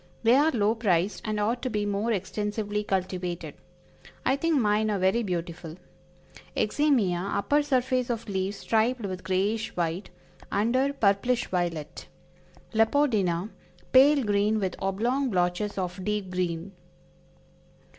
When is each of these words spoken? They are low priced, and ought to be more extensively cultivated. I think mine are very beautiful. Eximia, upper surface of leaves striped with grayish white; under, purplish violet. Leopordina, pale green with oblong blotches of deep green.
They 0.23 0.33
are 0.35 0.49
low 0.49 0.73
priced, 0.73 1.21
and 1.25 1.39
ought 1.39 1.61
to 1.61 1.69
be 1.69 1.85
more 1.85 2.11
extensively 2.11 2.83
cultivated. 2.83 3.53
I 4.25 4.35
think 4.35 4.59
mine 4.59 4.89
are 4.89 4.97
very 4.97 5.21
beautiful. 5.21 5.75
Eximia, 6.57 7.23
upper 7.37 7.61
surface 7.61 8.09
of 8.09 8.27
leaves 8.27 8.55
striped 8.57 9.01
with 9.05 9.23
grayish 9.23 9.75
white; 9.75 10.09
under, 10.51 10.91
purplish 10.91 11.45
violet. 11.49 12.07
Leopordina, 12.73 13.51
pale 13.91 14.23
green 14.23 14.59
with 14.59 14.75
oblong 14.79 15.29
blotches 15.29 15.77
of 15.77 16.03
deep 16.03 16.31
green. 16.31 16.71